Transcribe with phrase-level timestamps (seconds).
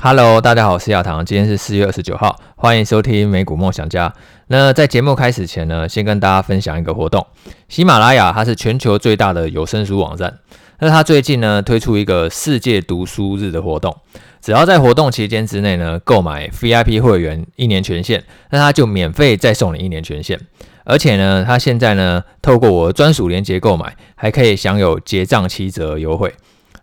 [0.00, 4.14] Hello，大家好，我是亚堂，今天是四月二十九号，欢迎收听美股梦想家。
[4.46, 7.26] 那在节目开始前呢，先跟大家分享一个活动。
[7.68, 10.38] 喜马拉雅它是全球最大的有声书网站，
[10.78, 13.96] 那它最近呢推出一个世界读书日的活动，
[14.40, 20.38] 只要在活动期间之内呢购买 VIP 会员一年权限，那它就免费再送你一年权限，
[20.84, 26.32] 而且呢，它现在呢透过我专属链接购买，还可以享有结账七折优惠。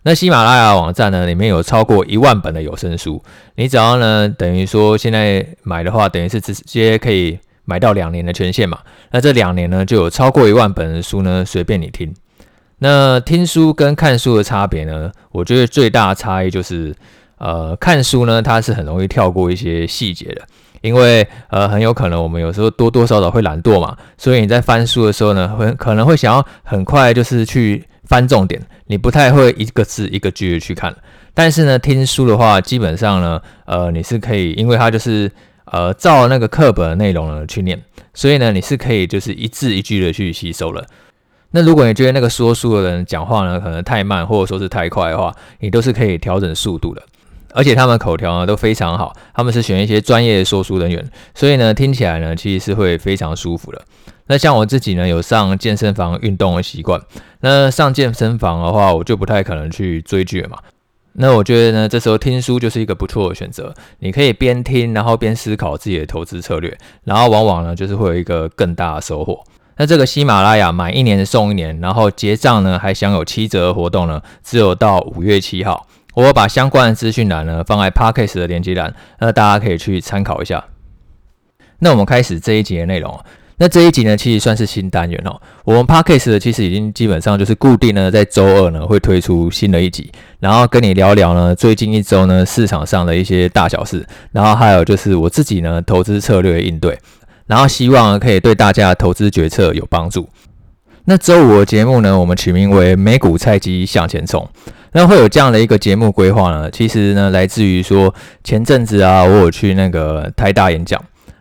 [0.06, 3.20] 那喜马拉雅网站呢，里面有超过一万本的有声书，
[3.56, 8.78] 你只要呢，等于说现在买的话，等于是直接可以买到两年的权限嘛。
[9.10, 12.14] 那这两年呢，就有超过一万本的书呢，随便你听。
[12.78, 16.94] 那听书跟看书的差别呢，我觉得最大的差异就是，
[17.38, 20.42] 呃，看书呢，它是很容易跳过一些细节的，
[20.82, 27.84] 因为呃，很有可能我们有时候多多少少会懒惰嘛，所以你在翻书的时候呢，会可能会想要很快就是去。
[28.06, 30.94] 翻重点，你不太会一个字一个句的去看，
[31.34, 35.30] 但是呢，听书的话，基本上呢，呃，你是可以，因为它就是
[35.66, 37.82] 呃照那个课本的内容呢去念，
[38.14, 40.84] 所以呢，你是可以就是一字一句的去吸收了。
[41.50, 47.02] 那如果你觉得那个说书的人讲话呢可能太慢，或者说是太快的话，你都是可以调整速度的。
[47.56, 53.82] 而且他们口条呢都非常好，他们是选一些专业的说书人员，所以呢，听起来呢其实是会非常舒服的。
[54.26, 57.00] 那像我自己呢，有上健身房运动的习惯。
[57.40, 60.58] 那上健身房的话，我就不太可能去追剧嘛。
[61.14, 63.72] 那我觉得呢，这时候听书就是一个不错的选择。
[64.00, 69.42] 你可以边听，然后边思考自己的投资策略，然后往往呢，就是会有一个更大的收获。
[69.78, 75.86] 那这个喜马拉雅买一年送一年，然后结账呢还享有七折活动呢，只有到五月七号。
[76.16, 80.64] 我把相关的资讯栏呢放在 Parkes 的连接栏，那大家可以去参考一下。
[81.80, 83.20] 那我们开始这一集的内容。
[83.58, 85.38] 那这一集呢，其实算是新单元哦。
[85.64, 90.10] 我们 Parkes 的其实已经基本上就是固定呢，在周二呢会推出新的一集，
[90.40, 96.98] 然后跟你聊聊呢最近一周呢市场上的一些大小事，然后还有就是我自己呢投资策略应对，
[97.46, 100.26] 然后希望可以对大家投资决策有帮助。
[101.04, 104.48] 那周五的节目呢，我们取名为美股菜鸡向前冲。
[104.96, 110.98] 那会有这样的一个节目规划呢，其实呢来自于说前阵子啊，我有去那个台大演讲。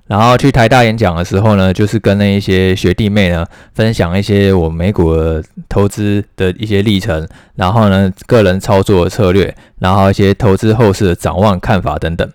[0.08, 12.30] 然后去台大演讲的时候呢，就是跟那一些学弟妹呢分享一些我美股的投资的一些历程，然后呢个人操作的策略，然后一些投资后市的展望看法等等。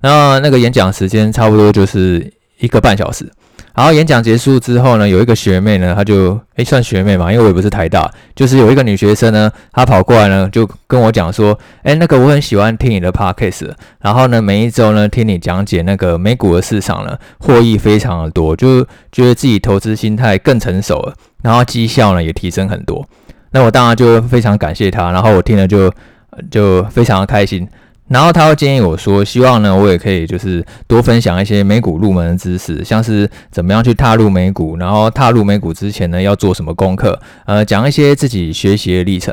[0.00, 3.30] 那那个演讲时间差不多就是一个半小时。
[3.80, 13.70] 然后演讲结束之后呢，有一个学妹呢，她就诶算学妹嘛，因为我也不是台大，就是有一个女学生呢，她跑过来呢，就跟我讲说，诶那个我很喜欢听你的 podcast，
[14.02, 23.02] 然后呢，每一周呢听你讲解那个美股的市场呢，获益非常的多，就觉得自己投资心态更成熟了，然后绩效呢也提升很多。
[23.52, 25.90] 那我当然就非常感谢她，然后我听了就
[26.50, 27.66] 就非常的开心。
[28.10, 39.32] 然后他会建议我说，希望呢，我也可以就是多分享一些美股入门的知识，像是怎么样去踏入美股，然后踏入美股之前呢，要做什么功课，呃，讲一些自己学习的历程。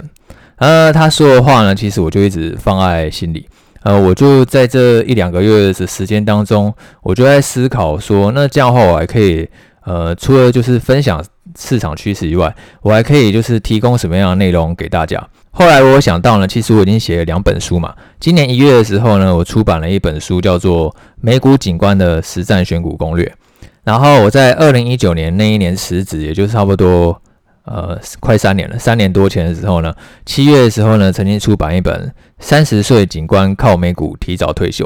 [0.57, 3.49] 呃，他说的话呢，其实我就一直放在心里。
[3.81, 6.71] 呃，我就在这一两个月的时间当中，
[7.01, 9.49] 我就在思考说，那这样的话我还可以，
[9.85, 11.23] 呃，除了就是分享
[11.57, 15.27] 市场趋势以外，我还可以就是提供什么样的内容给大家。
[15.57, 17.91] 后来我想到呢，其实我已经写了两本书嘛。
[18.19, 23.25] 今年一月的时候呢，我出版了一本书，叫做《美股景观的实战选股攻略》。
[23.83, 27.19] 然后我在二零一九年那一年辞职，也就是差不多
[27.63, 29.91] 呃快三年了，三年多前的时候呢，
[30.27, 32.07] 七月的时候呢，曾经出版一本
[32.37, 34.85] 《三十岁景观靠美股提早退休》。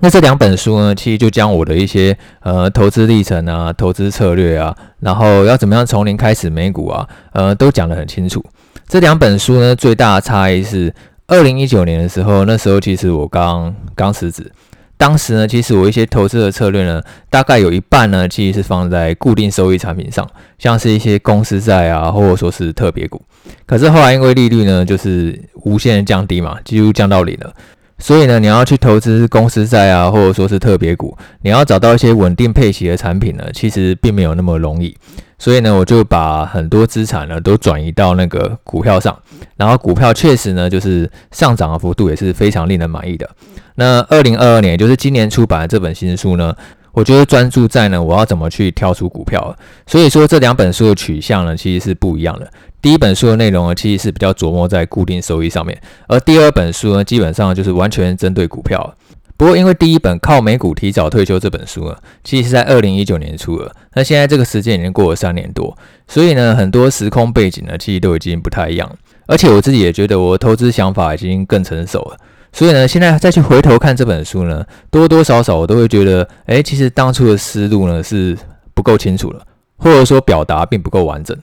[0.00, 8.44] 那这两本书呢，其实就将我的一些呃投资历程啊、投资策略啊，然后要怎么样从零开始美股啊，呃，都讲得很清楚。
[8.88, 10.94] 这两本书呢，最大的差异是，
[11.26, 14.52] 二零一九年的时候，那时候其实我刚刚辞职，
[14.96, 20.24] 当时呢，其实我一些投资的策略呢，大概有一半呢，其实是放在固定收益产品上，
[20.56, 23.20] 像是一些公司债啊，或者说是特别股。
[23.66, 27.52] 可是后来因为利率呢，就是无限降低嘛，几乎降到零了，
[27.98, 34.96] 所以呢，你要去投资公司债啊，或者说是特别股，你要找到一些稳定配息的产品呢，其实并没有那么容易。
[35.38, 39.18] 所以呢，我就把很多资产呢都转移到那个股票上，
[39.56, 43.28] 然后股票确实呢就是上涨的幅度也是非常令人满意的。
[43.74, 46.54] 那二零二二年，也就是今年出版的这本新书呢，
[46.92, 49.54] 我觉得专注在呢我要怎么去挑出股票。
[49.86, 52.50] 所以说这两本书的取向呢其实是不一样的。
[52.86, 58.94] 第一本书的内容呢其实是比较琢磨在固定收益上面，而第二本书呢基本上就是完全针对股票。
[59.36, 63.74] 不过，因为第一本靠美股提早退休这本书呢，其实是在二零一九年出的。
[63.94, 68.88] 那现在这个时间已经过了三年多，所以呢，很多时空背景呢，其实都已经不太一样。
[69.26, 72.16] 而且我自己也觉得，我的投资想法已经更成熟了。
[72.52, 78.38] 所以呢，现在再去回头看这本书呢，多多少少我都会觉得，哎，其实当初的思路呢是
[78.74, 79.44] 不够清楚了，
[79.76, 81.36] 或者说表达并不够完整。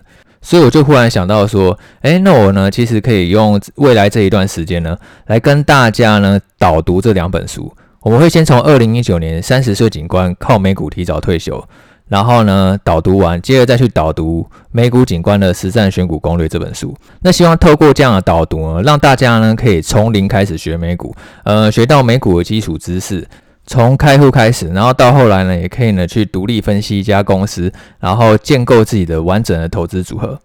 [0.44, 4.95] 所以我就忽然想到说，哎，那我呢其实可以用未来这一段时间呢，
[5.28, 7.74] 来跟大家呢导读这两本书。
[8.01, 11.63] 我们会先从二零一九年三十岁警官靠美股提早退休，
[12.10, 16.94] 然后呢导读完，接着再去导读美股警官的实战选股攻略这本书。
[17.22, 23.25] 那希望透过这样的导读呢，让大家呢可以从零开始学美股，呃，学到美股的基础知识，
[23.65, 30.39] 从开户开始，然后到后来呢，也可以呢去独立分析一家公司，然后建构自己的完整的投资组合。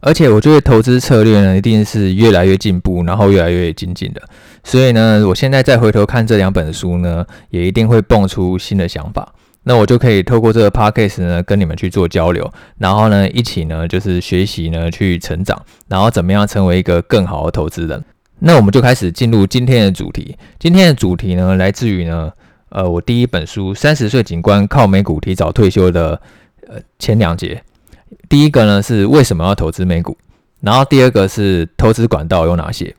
[0.00, 4.20] 而且我觉得投资策略呢，一定是越来越进步，然后越来越精进的。
[4.62, 9.32] 所以呢，我现在再回头看这两本书呢，也一定会蹦出新的想法。
[9.62, 15.58] 那我就可以透过这个 podcast 呢，跟你们去做交流，然后呢，一起呢，就是学习呢，去成长，
[15.88, 18.04] 然后怎么样成为一个更好的投资人。
[18.46, 20.36] 那我们就开始进入今天的主题。
[20.58, 22.30] 今天的主题呢，来自于呢，
[22.68, 26.20] 呃，我第一本书《三十岁警官靠美股提早退休》的
[26.68, 27.62] 呃前两节。
[28.28, 30.14] 第一个呢是为什么要投资美股，
[30.60, 32.94] 然后第二个是投资管道有哪些。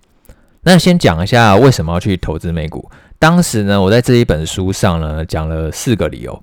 [0.64, 2.90] 那先讲一下为什么要去投资美股。
[3.20, 6.42] 当时呢，我在这一本书上呢讲了四个理由。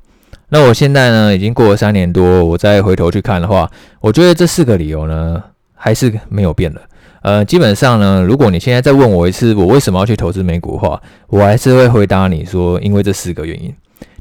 [0.50, 3.68] 那我现在呢已经过了三年多，我再回头去看的话，
[4.00, 5.42] 我觉得这四个理由呢
[5.74, 6.80] 还是没有变的。
[7.22, 13.74] 呃，基本上呢，如果你现在再问我一次我为什么要去投资美股的话，我还是会回答你说，因为这四个原因。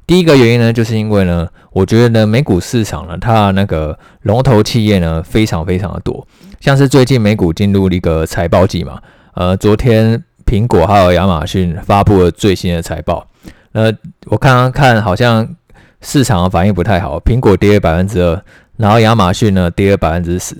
[0.07, 6.27] 第一个原因呢，就是因为呢，我觉得呢，美股市场呢，它那个龙头企业呢，非常非常的多，
[6.59, 8.99] 像是最近美股进入一个财报季嘛，
[9.35, 13.25] 呃，昨天苹果还有亚马逊发布了最新的财报，
[13.71, 13.91] 呃，
[14.25, 15.47] 我刚刚看好像
[16.01, 18.43] 市场反应不太好，苹果跌了百分之二，
[18.75, 20.57] 然后亚马逊呢跌了百分之十，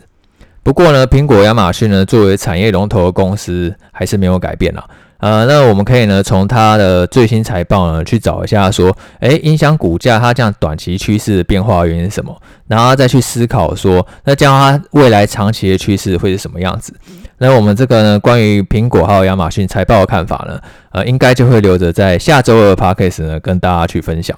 [0.63, 4.86] 不过呢，苹果、亚马逊呢作为产业龙头的公司，还是没有改变啦。
[5.18, 12.36] 呃，那我们可以呢，从它的最新财报呢，去找一下说，诶，影响股价它这样短期趋势的变化原因是什么？
[12.68, 16.94] 然后再去思考说，那这样它未来长期的趋势会是什么样子？
[17.38, 20.60] 那我们这个呢，关于苹果还有亚马逊财报的看法呢，
[20.92, 24.38] 呃，应该就会留着在下周二的 Podcast 呢，跟大家去分享。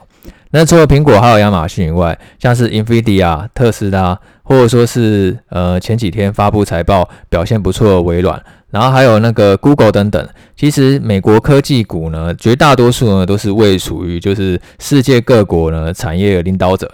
[0.51, 8.41] 那除了苹果还有亚马逊以外，像是 NVIDIA、特斯拉，或者说是呃前几天发布财报表现不错的微软。
[8.69, 16.91] 然后还有那个 Google 等等，其实美国科技股呢，绝大多数呢都是位处于就是世界各国呢产业的领导者。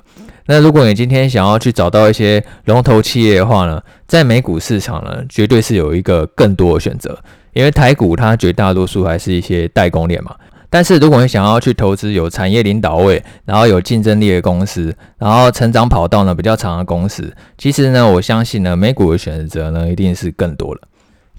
[0.47, 7.17] 那如果你今天想要去找到一些龙头企业的话呢，在美股市场呢，绝对是有一个更多的选择，
[7.53, 10.35] 因为台股它绝大多数还是一些代工链嘛。
[10.69, 20.81] 但是如果你想要去投资有产业领导位，然后有竞争力的公司，然后成长跑道呢比较长的公司，其实呢，我相信呢，美股的选择呢一定是更多了。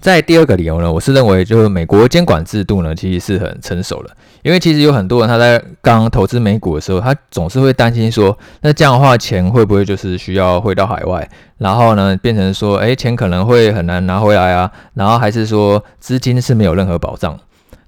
[0.01, 4.09] 在第二个理由呢，我是认为就是美国监管制度呢，其实是很成熟的。
[4.41, 11.29] 因为其实有很多人他在刚投资美股的时候，他总是会担心说，那这样的话钱会不会就是需要汇到海外，
[11.59, 17.39] 然后呢变成说，诶，钱可能会很难拿回来啊，然后还是说资金是没有任何保障。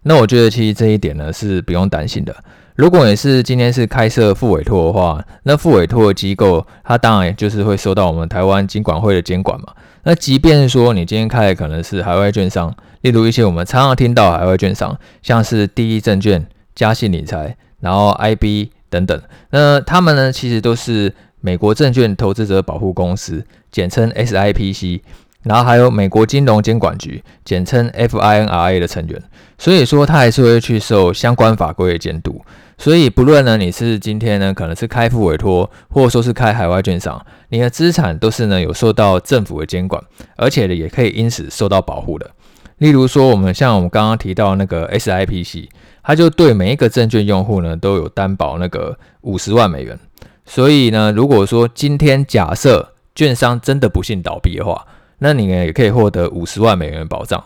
[0.04, 2.36] 那我觉得其实这一点呢是不用担心的。
[2.76, 9.68] 如果你是今天是开设副委托的话，那副委托的机构它当然就是会受到我们台湾金管会的监管嘛。
[10.04, 25.02] 那即便说你今天开的可能是海外券商，例如一些我们常常听到海外券商，像是第一证券、嘉信理财，然后 IB 等等，那他们呢其实都是美国证券投资者保护公司，简称 SIPC，
[25.44, 29.22] 然后还有美国金融监管局，简称 FINRA 的成员，
[29.58, 32.42] 所以说他还是会去受相关法规的监督。
[32.76, 40.04] 所以，不论呢，你是今天呢，可能是开复委托，或者说是开海外券商，你的资产都是呢有受到政府的监管，
[40.36, 42.32] 而且呢也可以因此受到保护的。
[42.80, 45.70] 例如说，我们像我们刚刚提到那个 SIPC，
[46.04, 49.98] 它就对每一个证券用户呢都有担保那个五十万美元。
[50.46, 54.86] 所以呢，如果说今天假设券商真的不幸倒闭的话，
[55.24, 57.42] 那你呢也可以获得五十万美元的保障。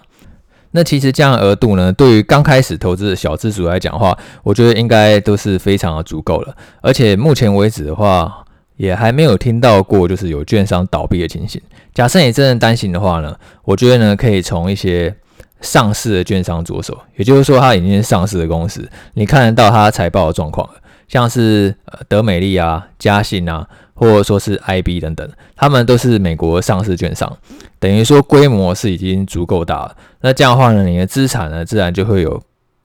[0.71, 6.55] 那其实这样额度呢，对于刚开始投资的小资族来讲的话，我觉得应该都是非常的足够了。
[6.81, 8.43] 而且目前为止的话，
[8.77, 11.61] 也还没有听到过就是有券商倒闭的情形。
[11.93, 15.15] 假设你真的担心的话呢，我觉得呢可以从一些
[15.61, 20.67] 上市的券商着手，也就是说它已经是上市的公司，你看得到它财报的状况，
[21.07, 23.67] 像是呃德美利啊、嘉信啊。
[23.99, 27.35] 或者说是 IB 等等，他们都是美国上市券商，
[27.79, 29.97] 等于说规模是已经足够大了。
[30.21, 32.39] 那这样的话呢，你的资产呢，自然就会有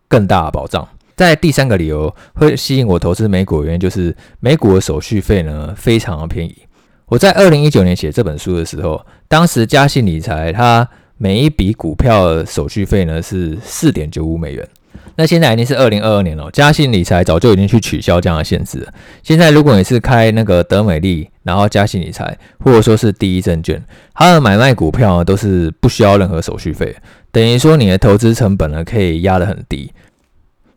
[0.08, 0.88] 更大的保障。
[1.14, 6.56] 在第三个理由会吸引我投资美股的原因，就是美股的手续费呢非常的便宜。
[7.04, 10.88] 我在二零一九年写这本书的时候，当时嘉信理财它
[11.18, 14.66] 每一笔股票手续费呢是四点九五美元。
[15.16, 18.92] 那现在已经是二零二二年了，嘉信理财早就已经去取消这样的限制了。
[19.22, 23.82] 现在如果你是开那个德美利，然后嘉信理财，或者说是第一证券，
[24.14, 26.96] 它的买卖股票呢都是不需要任何手续费，
[27.30, 29.92] 等于说你的投资成本呢可以压得很低。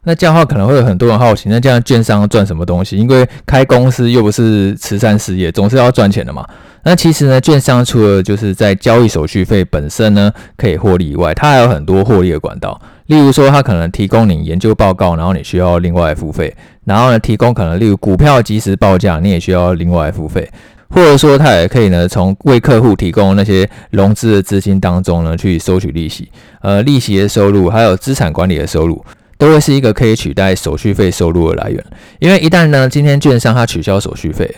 [0.07, 2.95] 那这样的话可能会有很多人好奇，那这样券商赚什么东西？
[2.95, 6.47] 因为开公司又不是慈善事业，总是要赚钱的嘛。
[6.83, 12.79] 那其实呢，券商除了就是在交易手续费本身呢可以获利以外，它还有很多获利的管道。
[13.07, 16.51] 例如说，它可能提供你研究报告，然后你需要另外付费；
[16.85, 20.49] 然后呢，提供可能例如股票即时报价，你也需要另外付费。
[20.89, 26.29] 或者说，它也可以呢从为客户提供那些融资的资金当中呢去收取利息。
[26.61, 29.03] 呃，利息的收入还有资产管理的收入，
[29.37, 31.83] 都会是一个可以取代手续费收入的来源。
[32.19, 34.49] 因为一旦呢，今天券商它取消手续费。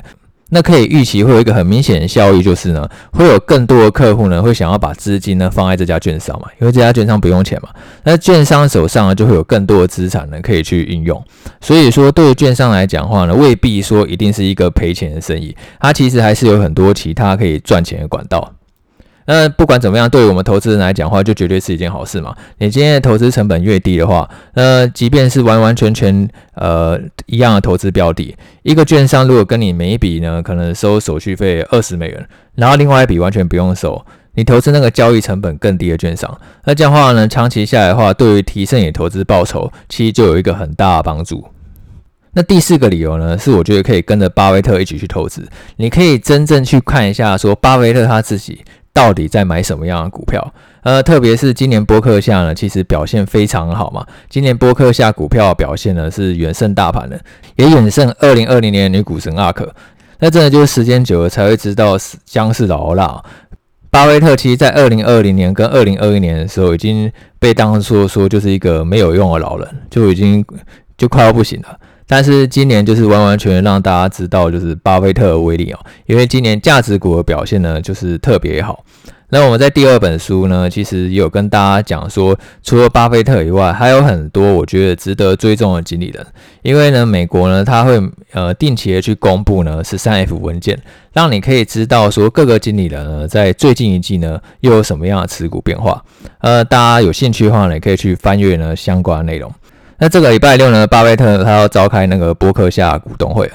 [0.49, 7.69] 那可以预期会有一个很明显的效益，就是呢，会有更多的客户呢会想要把资金呢放在这家券商嘛，因为这家券商不用钱嘛。
[8.03, 11.21] 那券商手上呢就会有更多的资产呢可以去运用。
[11.59, 18.53] 所以说，对于券商来讲的话呢，未必说一定是一个赔钱的生意，它其实还是有很多其他可以赚钱的管道。
[19.29, 22.33] 那不管怎么样，对于我们投资人来讲的话，就绝对是一件好事嘛。
[22.59, 34.01] 你今天的投资成本越低的话，那即便是完完全全呃一样的投资标的，一个券商如果跟你每一笔呢可能收手续费二十美元，然后另外一笔完全不用收，
[34.35, 41.45] 你投资那个交易成本更低的券商，那这样的话呢，长期下来的话，对于提升你投资报酬，其实就有一个很大的帮助。
[42.31, 48.63] 那第四个理由呢，是我觉得可以跟着巴菲特一起去投资，你可以真正去看一下说巴菲特他自己。
[48.97, 50.51] 到底在买什么样的股票？
[50.81, 54.03] 呃，特别是今年波克夏呢，其实表现非常好嘛。
[54.27, 57.19] 今年波克夏股票表现呢是远胜大盘的，
[57.57, 59.71] 也远胜二零二零年女股神阿克。
[60.17, 63.23] 那真的就是时间久了才会知道姜是老辣。
[63.91, 70.43] 巴菲特其实在二零二零年跟二零二一年的时候，已经被当初说就是一个没有用的老人，就已经
[70.97, 71.79] 就快要不行了。
[72.07, 75.79] 但是今年就是完完全全让大家知道，就是巴菲特的威力哦。
[76.05, 78.83] 因为今年价值股的表现呢，就是特别好。
[79.29, 86.25] 那我们在第二本书呢，其实也有跟大家讲说，除了巴菲特以外，还有很多我觉得值得追踪的经理人。
[86.61, 96.01] 因为呢，美国呢，他会呃定期的去公布呢十三 F 文件，让你可以知道说各个经理人呢在最近一季呢又有什么样的持股变化。
[96.39, 99.53] 呃，大家有兴趣的话呢，也可以去翻阅呢相关内容。
[99.99, 103.51] 那这个礼拜六呢，巴菲特他要召开那个波克夏股东会。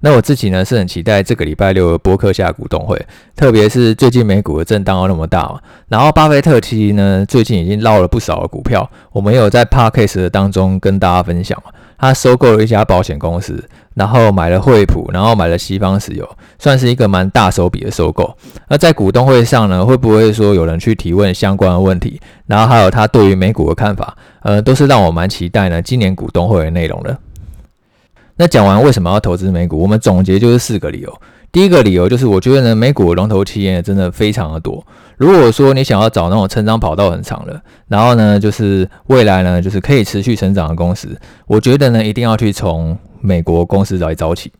[0.00, 3.00] 那我自己呢是很期待这个礼拜六的波克夏股东会，
[3.34, 5.58] 特别是最近美股的震荡又那么大嘛。
[5.88, 11.70] 然后巴菲特其实呢最近已经捞了不少的股票，我们有在 Podcast 的当中跟大家分享嘛。
[11.98, 13.62] 他收购了一家保险公司，
[13.94, 18.36] 然后买了惠普，然后买了西方石油，算是一个蛮大手笔的收购。
[18.68, 22.20] 那在股东会上呢，会不会说有人去提问相关的问题？
[22.46, 25.80] 然后还有他对于美股的看法，呃，都是让我蛮期待呢。
[25.80, 27.16] 今年股东会的内容的。
[28.36, 31.20] 那讲完为什么要投资美股，我们总结就是四个理由。
[31.54, 34.84] 第一个理由就是，我觉得呢，美股龙头企业真的非常的多。
[35.16, 44.50] 如果说你想要找那种成长跑道很长的，然后呢，就是未来呢，就是可以持续成长的公司，我觉得呢，一定要去从美国公司来找起。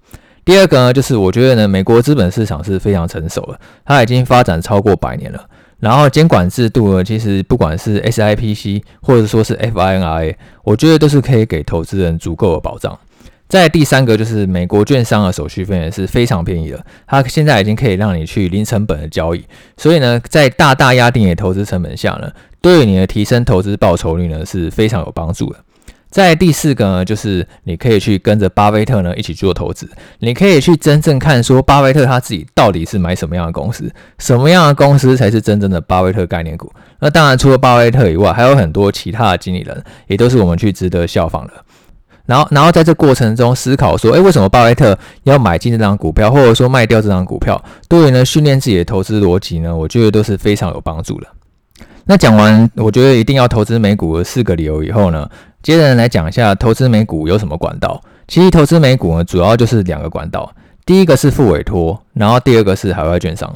[0.45, 5.45] 第二个呢，就是我觉得呢，美国资本市场是非常成熟的，它已经发展超过百年了。
[5.81, 10.33] 然后监管制度呢，其实不管是 SIPC 或者说是 FINRA，
[10.63, 12.97] 我觉得都是可以给投资人足够的保障。
[13.55, 19.45] 在第三个就是美国券商的手续费也是非常便宜的，它现在已经可以让你去零成本的交易，
[19.77, 25.61] 所以呢，在大大压低你的投资成本下呢，对于你的提升投资报酬率呢是非常有帮助的。
[26.11, 36.73] 在第四个呢，就是你可以去跟着巴菲特呢一起做投资，你可以去真正看说巴菲特他自己到底是买什么样的公司，什么样的公司才是真正的巴菲特概念股。
[36.99, 41.53] 那当然除了巴菲特以外，还有很多其他的经理人，也都是我们去值得效仿的。
[42.27, 47.63] 然后，然后在这过程中思考说，诶，为什么巴菲特要买进这张股票，或者说卖掉这张股票？
[47.89, 51.27] 对于呢训练自己的投资逻辑呢，我觉得都是非常有帮助的。
[52.07, 55.29] 那讲完，我觉得一定要投资美股的四个理由以后呢，
[55.63, 58.01] 接着来讲一下投资美股有什么管道。
[58.27, 60.51] 其实投资美股呢，主要就是两个管道，
[60.87, 63.55] 第一个是复委托，然后第二个是海外券商。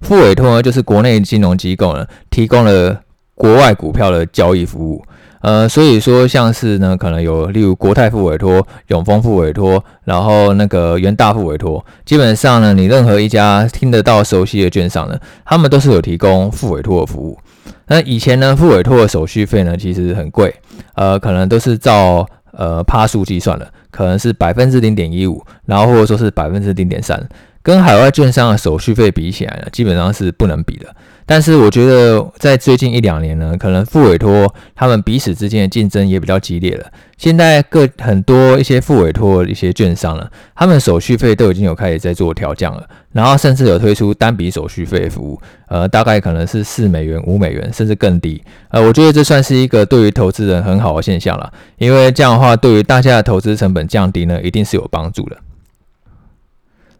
[0.00, 3.00] 复委托呢，就是国内金融机构呢提供了
[3.34, 5.04] 国外股票的交易服务。
[5.42, 17.36] 呃，所以说像是呢，可能有例如国泰复委托、永丰复委托，然后那个元大复委托，基本上呢，你任何一家听得到熟悉的券商呢，他们都是有提供复委托的服务。
[17.88, 20.54] 那以前呢，复委托的手续费呢，其实很贵，
[20.94, 27.20] 呃，可能都是照呃趴数计算的，可能是百分之零点一五，然后或者说是百分之零点三，
[27.62, 30.86] 跟海外券商的手续费比起来呢，基本上是不能比的。
[31.24, 36.86] 但是我觉得在最近一两年呢，可能副委托他们彼此之间的竞争也比较激烈了。
[37.16, 48.42] 现在各很多一些副委托一些券商呢，他们手续费都已经有开始在做调降了，然后甚至有推出单笔手续费服务，呃，大概可能是四美元、五美元，甚至更低。
[48.70, 55.36] 呃，我觉得这算是一个对于投资人很好的现象了，因为这样的话，对于大家的投资成本降低呢，一定是有帮助的。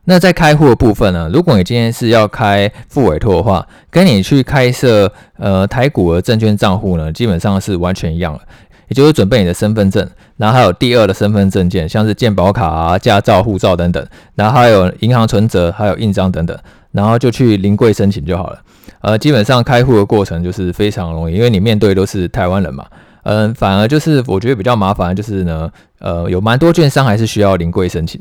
[0.05, 8.41] 那在开户的部分呢，如果你今天是要开副委托的话，跟你去开设呃台股的证券账户呢，基本上是完全一样的，
[8.89, 10.05] 也就是准备你的身份证，
[10.37, 14.05] 然后还有第二的身份证件，像是健保卡啊、驾照、护照等等，
[14.35, 16.59] 然后还有银行存折、还有印章等等，
[16.91, 18.59] 然后就去临柜申请就好了。
[19.03, 22.85] 呃，基本上开户的过程就是非常容易，因为你面对都是台湾人嘛。
[23.23, 28.21] 嗯、反而就是我觉得比较麻烦，就是呢，呃，有蛮多券商还是需要临柜申请。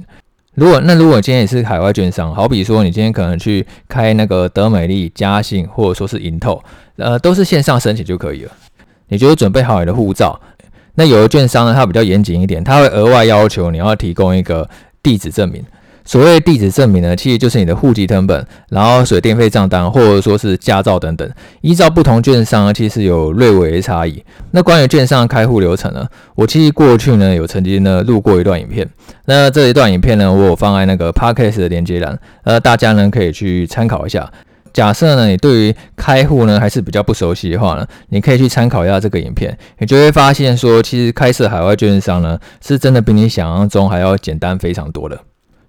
[0.55, 6.61] 如果那如果今天也是海外券商，好比说你今天可能去开那个德美利、嘉信或者说是银透，
[6.97, 8.51] 呃，都是线上申请就可以了。
[9.07, 10.39] 你就准备好你的护照。
[10.95, 14.69] 那有的券商呢，它比较严谨一点，它会额外要求你要提供一个
[15.01, 15.63] 地址证明。
[16.11, 21.25] 所谓地址证明呢，其实就是你的户籍成本，然后水电费账单，或者说是驾照等等。
[21.61, 24.21] 依照不同券商，其实有略微差异。
[24.51, 28.85] 那关于券商开户流程呢，我其实过去呢有曾经呢录过一段影片。
[29.23, 34.29] 那这一段影片呢，我有放在那个 Podcast 的连接栏，呃，大家呢可以去参考一下。
[34.73, 45.17] 假设呢你对于开户呢还是比较不熟悉的话呢，你可以去参考一下这个影片，你就会发现说，其实开设海外券商呢，是真的比你想象中还要简单非常多的。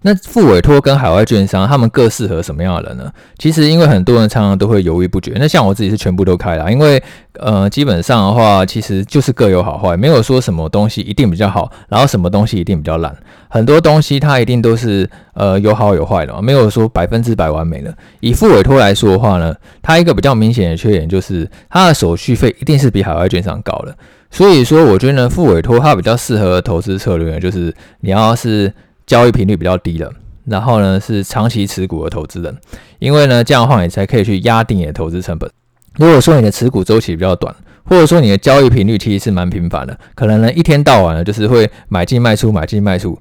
[0.02, 3.11] 那副委托跟海外券商，他们各适合什么样的人呢？
[3.38, 5.32] 其实因为很多人常常都会犹豫不决。
[5.37, 7.00] 那像我自己是全部都开了，因为
[7.35, 13.16] 呃基本上的话，其实就是各有好坏，没有说什么东西一定比较好，然后什么东西一定比较烂。
[13.49, 17.94] 很多东西它一定都是呃有好有坏的，没有说百分之百完美的。
[18.18, 23.94] 以副委托来说的话呢，它一个比较明显的缺点就是它的手续费一定是比海外券商高的。
[24.30, 28.73] 所以说，我觉得呢，复委托它比较适合投资策略，就是你要是。
[29.12, 30.11] 交易频率比较低的，
[30.47, 32.56] 然后呢是长期持股的投资人，
[32.99, 35.50] 因为呢这样的话你才可以去压定你的投资成本。
[35.97, 43.21] 如果说你的持股周期比较短，或者说你的交易频率其实是蛮频繁的，可能呢一天到晚呢就是会买进卖出买进卖出，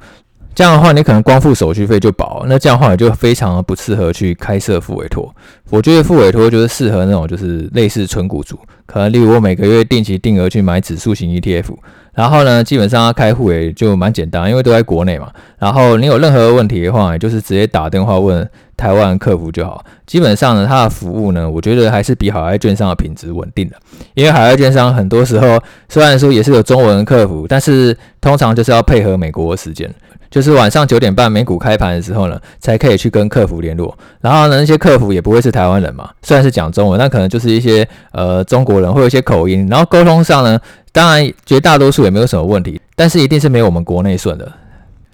[0.54, 5.34] 这样的话你可能光付手续费就饱，那这样的话你就非常的不适合去开设复委托。
[5.70, 11.74] 我觉得复委托就是适合那种就是类似存股族，可能例如我每个月定期定额去买指数型 ETF。
[12.14, 15.32] 然后呢，基本上要开户也就蛮简单，因为都在国内嘛。
[15.58, 19.82] 然后你有任何问题的话，就是直接打电话问台湾客服就好。
[20.06, 23.78] 基本上呢，它的服务呢，我觉得还是比海外券商的品质稳定的。
[24.14, 29.90] 因为海外券商很多时候虽然说也是有中文客服，但是通常就是要配合美国时间。
[30.32, 33.96] 就是晚上九点半美股开盘的时候呢，才可以去跟客服联络。
[34.22, 39.68] 然后呢，那些客服也不会是台湾人嘛，虽然是讲中文，但可能就是一些呃中国人会有一些口音。
[39.70, 40.60] 然后沟通上呢，
[40.94, 44.50] 当然绝大多数也没有什么问题，但是一定是没有我们国内顺的。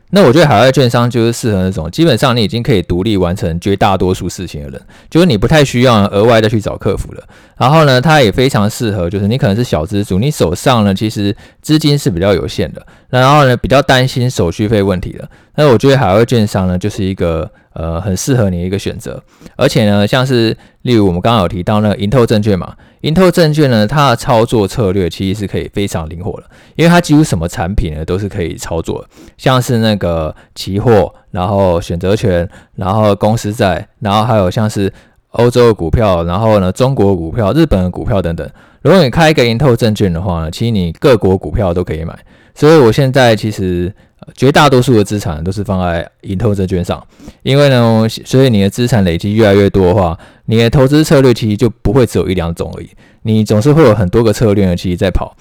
[0.09, 7.23] 那我觉得海外券商就是适合那种基本上你已经可以独立完成绝大多数事情的人，就是你不太需要额外再去找客服了。
[7.57, 15.29] 然后呢，它也非常适合，就是你可能是小资主，你手上呢其实资金是比较有限的，然后呢比较担心手续费问题的。
[15.55, 19.23] 那我觉得海外券商呢就是一个呃很适合你的一个选择，
[19.55, 22.75] 而且呢像是例如我们刚刚有提到那个银透证券嘛。
[23.01, 29.05] 银透证券呢，它的操作策略其实是可以非常灵活的，因为它几乎什么产品呢都是可以操作，
[29.37, 34.91] 像是那个期货，然后选择权，然后公司债，然后还有像是
[35.29, 38.49] 欧洲的股票，然后呢中国股票、日本的股票等等。
[38.81, 42.17] 如果你开一个银透证券的话呢，其实你各国股票都可以买。
[42.55, 43.93] 所以我现在其实
[44.35, 47.05] 绝大多数的资产都是放在银透证券上，
[47.43, 52.89] 因为呢，所以你的资产累积越来越多的话，你的投资策略其实就不会只有一两种而已，
[53.23, 55.35] 你总是会有很多个策略呢，其实在跑。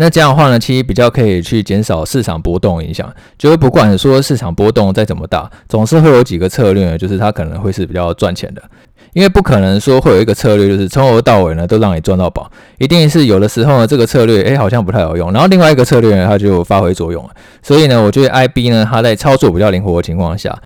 [0.00, 8.62] 那这样的话呢，其实比较可以去减少市场波动影响，就是不管说市场波动再怎么大，总是会有几个策略，就是它可能会是比较赚钱的。
[9.14, 17.30] 因为不可能说会有一个策略，就是从头到尾呢都让你赚到宝，一定是有的时候呢这个策略诶好像不太好用，然后另外一个策略呢它就发挥作用了。
[17.62, 20.56] 所以呢，我觉得 IB 呢它在操作比较灵活的情况下，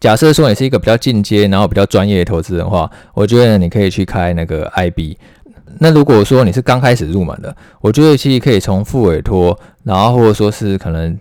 [0.00, 5.16] 假设说你是一个比较进阶然后比较专业的投资人的话，我觉得你可以去开那个 IB。
[5.78, 11.16] 那如果说你是刚开始入门的，我觉得其实可以从复委托，然后或者说是可能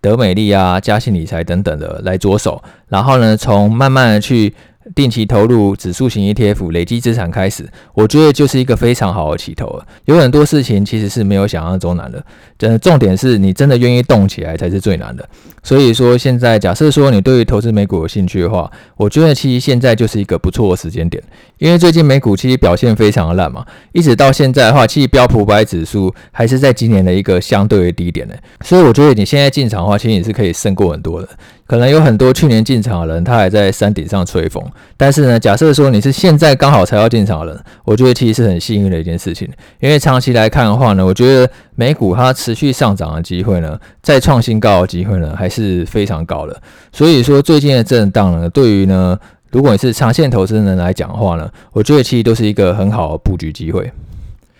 [0.00, 4.54] 德美丽啊、嘉信理财等等的来着手，然后呢从慢慢的去。
[4.94, 9.86] 定期投入指数型 ETF，累积资产开始，我觉得就是一个非常好的起头了。
[10.06, 12.24] 有很多事情其实是没有想象中难的，
[12.58, 15.28] 真的重点是你真的愿意动起来才是最难的。
[15.62, 21.22] 所以说，现在假设说你对于投资美股有兴趣的话，我觉得其实现在就是一个不错的时间点，
[21.58, 28.34] 因为最近美股其实表现非常的烂嘛，一直到现在的话，其实标普五百指数还是在今年的一个相对的低点呢。
[28.64, 31.28] 所以我觉得你现在进场的话，其实你是可以胜过很多的。
[31.72, 34.62] 可能有很多去年进场的人，他还在山顶上吹风。
[34.94, 39.48] 但是呢，假设说你是现在刚好才要进场的人，我觉得其实是很幸运的一件事情。
[39.80, 46.60] 因为长期来看的话呢，我觉得美股它持续上涨的机会呢，再创新高的机会呢，还是非常高的。
[46.92, 49.18] 所以说最近的震荡呢，对于呢，
[49.50, 53.90] 如果你是长线投资人来讲的话呢，我觉得其实都是一个很好的布局机会。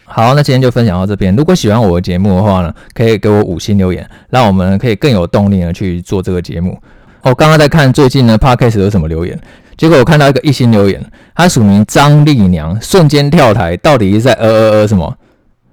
[0.07, 1.37] 好，那今天就分享到这边。
[1.37, 6.79] 如果喜欢我的节目的话呢，可以给我五星留言，让我们可以更有动力呢去做这个节目。
[7.23, 9.39] 我刚刚在看最近的 Podcast 有什么留言，
[9.77, 11.01] 结果我看到一个一星留言，
[11.35, 15.17] 他署名张丽娘，瞬间跳台，到底是在呃呃呃什么？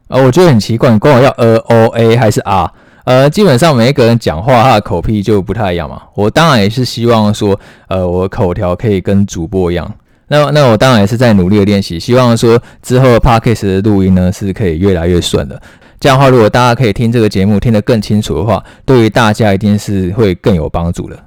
[0.10, 2.72] 呃，我觉得很奇怪，你管我要呃 O A 还是啊？
[3.06, 6.04] 呃，基本上每一个人讲话他的口癖就不太一样嘛。
[6.14, 9.92] 我当然也是希望说，呃，我口条可以跟主播一样。
[10.28, 15.60] 那那我当然也是在努力的练习，希望说之后 Podcast 的录音呢是可以越来越顺的。
[16.00, 21.20] 这样的话，如果大家可以听这个节目听得更清楚的话，对于大家一定是会更有帮助的。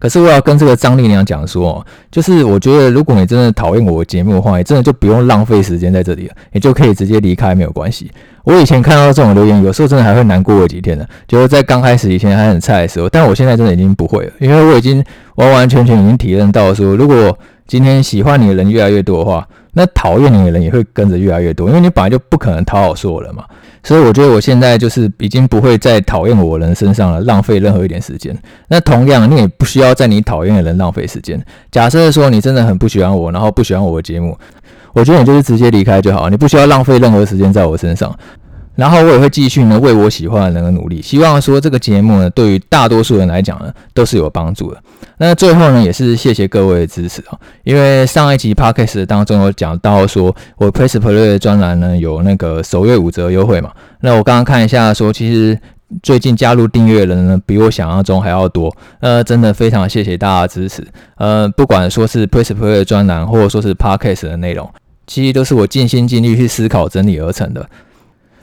[0.00, 8.10] 可是我要跟这个张丽娘讲说，就是我觉得如果你真的讨厌我的节目的话，你真的就不用浪费时间在这里了，你就可以直接离开没有关系。
[8.42, 23.44] 我以前看到这种留言，有时候真的还会难过了几天呢，就是在刚开始以前还很菜的时候，但我现在真的已经不会了，因为我已经完完全全已经体验到说，如果今天喜欢你的人越来越多的话，那讨厌你的人也会跟着越来越多，因为你本来就不可能讨好所有人嘛。
[23.82, 28.36] 所以我觉得我现在就是已经不会再讨厌我人身上了，浪费任何一点时间。
[28.68, 31.42] 那同样，你也不需要在你讨厌的人浪费时间。
[31.70, 34.38] 假设说你真的很不喜欢我，然后不喜欢我的节目，
[34.92, 38.14] 我觉得你就是直接离开就好，你不需要浪费任何时间在我身上。
[38.76, 44.82] 然后我也会继续呢为我喜欢的人而努力，希望说这个节目呢对于大多数人来讲呢都是有帮助的。
[45.18, 55.58] 那最后呢也是谢谢各位的支持啊，因为上一集 podcast 当中有讲到说我 PressPlay 的专栏呢有那个首月五折优惠嘛，那我刚刚看一下说其实
[56.02, 64.66] 最近加入订阅的人呢比我想象中还要多，呃真的非常谢谢大家的支持，呃不管说是 PressPlay 的专栏或者说是 podcast 的内容，
[65.06, 67.68] 其实都是我尽心尽力去思考整理而成的。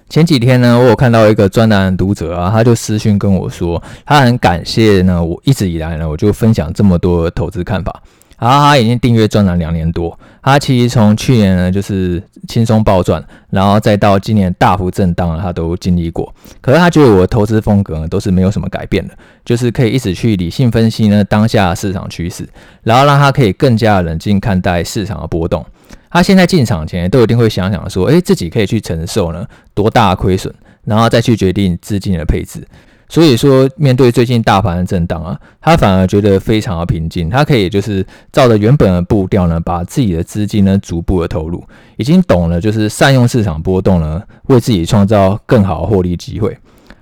[0.10, 8.02] 前几天呢，我有看到一个专栏读者啊，他就私讯跟我说，他很感谢呢，我一直以来呢，我就分享这么多投资看法。
[8.40, 16.32] 然后他已经订阅专栏两年多，他其实从去年呢就是轻松暴赚，然后再到今年大幅震荡，他都经历过。
[16.62, 22.48] 可是他觉得我的投资风格呢都是没有什么改变的，就是可以一直去理性分析呢当下市场趋势，
[22.84, 25.66] 然后让他可以更加冷静看待市场的波动。
[26.10, 30.54] 他现在进场前都一定会想想说，诶，自己可以去承受呢多大亏损，
[30.86, 32.66] 然后再去决定资金的配置。
[33.10, 37.30] 所以说，面对最近大盘的震荡啊，他反而觉得非常的平静。
[37.30, 41.64] 他可以就是照着原本的步调呢，把自己的资金呢逐步的投入，
[41.96, 46.58] 已经懂了就是善用市场波动呢，为自己创造更好的获利机会。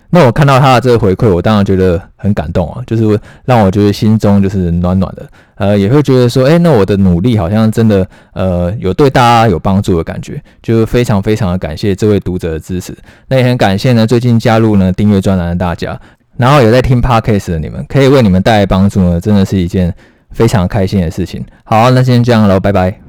[0.09, 12.95] 那我看到他的这个回馈，我当然觉得很感动啊，就是让我觉得心中就是暖暖的，呃，也会觉得说，诶，那我的努力好像真的，呃，有对大家有帮助的感觉，就是非常非常的感谢这位读者的支持，
[13.27, 15.99] 那也很感谢呢，最近加入呢订阅专栏的大家，
[16.37, 19.93] 然后有在听 Podcast 的你们，可以为你们带来帮助呢，真的是一件
[20.31, 21.43] 非常开心的事情。
[21.63, 23.04] 好，那今天这样喽，拜拜。